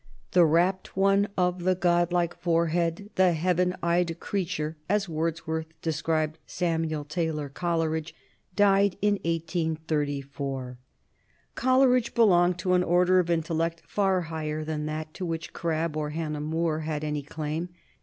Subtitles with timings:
[0.31, 7.05] "The rapt One of the godlike forehead, the heaven eyed creature," as Wordsworth described Samuel
[7.05, 8.15] Taylor Coleridge,
[8.55, 10.79] died in 1834.
[11.53, 16.09] Coleridge belonged to an order of intellect far higher than that to which Crabbe or
[16.09, 17.69] Hannah More had any claim.